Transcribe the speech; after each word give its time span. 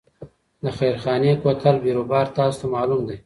د 0.63 0.65
خیرخانې 0.77 1.31
کوتل 1.43 1.75
بیروبار 1.83 2.25
تاسو 2.37 2.59
ته 2.61 2.65
معلوم 2.73 3.01
دی. 3.09 3.17